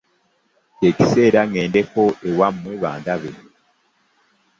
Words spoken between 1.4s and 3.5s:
ŋŋendeko ewammwe bandabe.